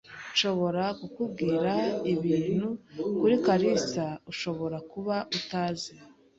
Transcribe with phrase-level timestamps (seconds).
[0.33, 1.73] Nshobora kukubwira
[2.13, 2.67] ibintu
[3.17, 5.93] kuri kalisa ushobora kuba utazi.